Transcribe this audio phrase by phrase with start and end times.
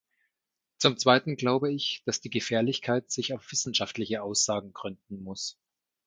[0.79, 5.59] Zum Zweiten glaube ich, dass die Gefährlichkeit sich auf wissenschaftliche Aussagen gründen muss.